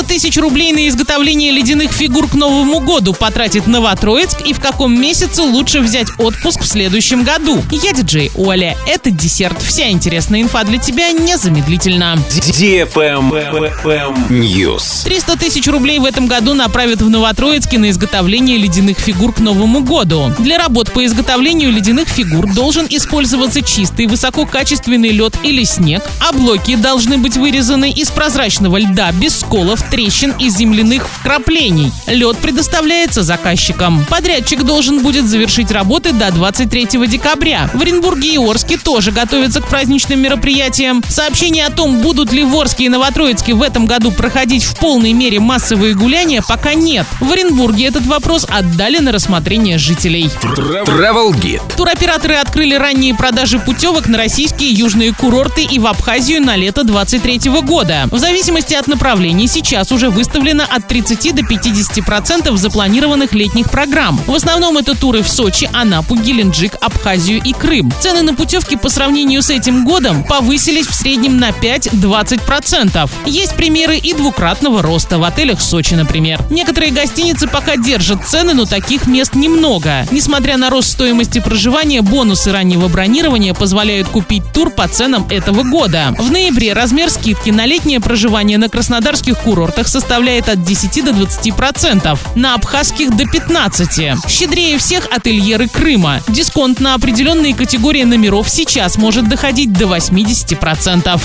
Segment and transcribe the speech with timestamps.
[0.00, 4.98] 300 тысяч рублей на изготовление ледяных фигур к Новому году потратит Новотроицк и в каком
[4.98, 7.62] месяце лучше взять отпуск в следующем году.
[7.70, 8.76] Я диджей Оля.
[8.86, 9.60] Это десерт.
[9.60, 12.16] Вся интересная инфа для тебя незамедлительно.
[14.30, 15.04] News.
[15.04, 19.80] 300 тысяч рублей в этом году направят в Новотроицке на изготовление ледяных фигур к Новому
[19.80, 20.32] году.
[20.38, 26.76] Для работ по изготовлению ледяных фигур должен использоваться чистый высококачественный лед или снег, а блоки
[26.76, 31.92] должны быть вырезаны из прозрачного льда без сколов, трещин и земляных вкраплений.
[32.06, 34.04] Лед предоставляется заказчикам.
[34.08, 37.68] Подрядчик должен будет завершить работы до 23 декабря.
[37.74, 41.02] В Оренбурге и Орске тоже готовятся к праздничным мероприятиям.
[41.08, 45.12] Сообщение о том, будут ли в Орске и Новотроицке в этом году проходить в полной
[45.12, 47.06] мере массовые гуляния, пока нет.
[47.20, 50.30] В Оренбурге этот вопрос отдали на рассмотрение жителей.
[50.42, 51.76] Travel Guide.
[51.76, 57.50] Туроператоры открыли ранние продажи путевок на российские южные курорты и в Абхазию на лето 23
[57.62, 58.08] года.
[58.10, 64.20] В зависимости от направлений сейчас уже выставлено от 30 до 50 процентов запланированных летних программ.
[64.26, 67.90] В основном это туры в Сочи, Анапу, Геленджик, Абхазию и Крым.
[68.00, 73.10] Цены на путевки по сравнению с этим годом повысились в среднем на 5-20 процентов.
[73.24, 76.40] Есть примеры и двукратного роста в отелях Сочи, например.
[76.50, 80.06] Некоторые гостиницы пока держат цены, но таких мест немного.
[80.10, 86.14] Несмотря на рост стоимости проживания, бонусы раннего бронирования позволяют купить тур по ценам этого года.
[86.18, 91.54] В ноябре размер скидки на летнее проживание на краснодарских курортах составляет от 10 до 20
[91.54, 94.28] процентов, на абхазских до 15.
[94.28, 96.20] Щедрее всех ательеры Крыма.
[96.28, 101.22] Дисконт на определенные категории номеров сейчас может доходить до 80 процентов.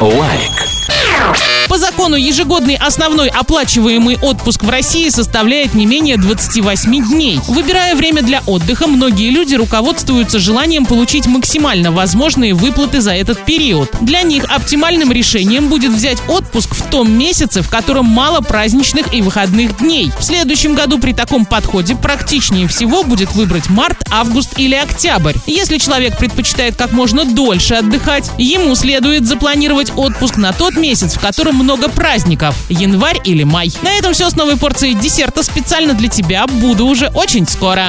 [0.00, 1.63] Лайк.
[1.68, 7.40] По закону ежегодный основной оплачиваемый отпуск в России составляет не менее 28 дней.
[7.48, 13.90] Выбирая время для отдыха, многие люди руководствуются желанием получить максимально возможные выплаты за этот период.
[14.02, 19.22] Для них оптимальным решением будет взять отпуск в том месяце, в котором мало праздничных и
[19.22, 20.12] выходных дней.
[20.18, 25.34] В следующем году при таком подходе практичнее всего будет выбрать март, август или октябрь.
[25.46, 31.20] Если человек предпочитает как можно дольше отдыхать, ему следует запланировать отпуск на тот месяц, в
[31.20, 33.72] котором много праздников– январь или май.
[33.82, 36.46] На этом все с новой порцией десерта специально для тебя.
[36.46, 37.88] Буду уже очень скоро.